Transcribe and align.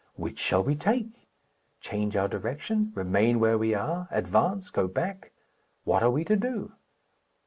Which 0.15 0.39
shall 0.39 0.63
we 0.63 0.73
take? 0.73 1.29
Change 1.79 2.15
our 2.15 2.27
direction, 2.27 2.91
remain 2.95 3.39
where 3.39 3.59
we 3.59 3.75
are, 3.75 4.07
advance, 4.09 4.71
go 4.71 4.87
back? 4.87 5.31
What 5.83 6.01
are 6.01 6.09
we 6.09 6.25
to 6.25 6.35
do? 6.35 6.71